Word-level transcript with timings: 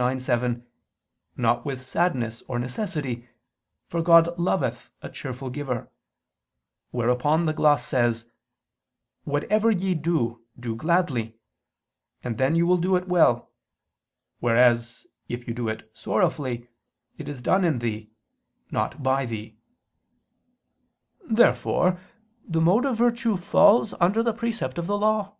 9:7): 0.00 0.62
"Not 1.36 1.66
with 1.66 1.82
sadness 1.82 2.42
or 2.48 2.58
necessity: 2.58 3.28
for 3.86 4.00
God 4.00 4.30
loveth 4.38 4.88
a 5.02 5.10
cheerful 5.10 5.50
giver"; 5.50 5.90
whereupon 6.90 7.44
the 7.44 7.52
gloss 7.52 7.84
says: 7.86 8.24
"Whatever 9.24 9.70
ye 9.70 9.92
do, 9.94 10.42
do 10.58 10.74
gladly; 10.74 11.36
and 12.24 12.38
then 12.38 12.54
you 12.54 12.66
will 12.66 12.78
do 12.78 12.96
it 12.96 13.08
well; 13.08 13.50
whereas 14.38 15.06
if 15.28 15.46
you 15.46 15.52
do 15.52 15.68
it 15.68 15.90
sorrowfully, 15.92 16.68
it 17.18 17.28
is 17.28 17.42
done 17.42 17.62
in 17.62 17.80
thee, 17.80 18.10
not 18.70 19.02
by 19.02 19.26
thee." 19.26 19.58
Therefore 21.28 22.00
the 22.42 22.62
mode 22.62 22.86
of 22.86 22.96
virtue 22.96 23.36
falls 23.36 23.92
under 24.00 24.22
the 24.22 24.32
precept 24.32 24.78
of 24.78 24.86
the 24.86 24.96
law. 24.96 25.36